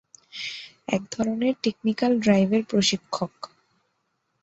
[0.87, 3.33] এক ধরণের টেকনিক্যাল ডাইভের প্রশিক্ষক।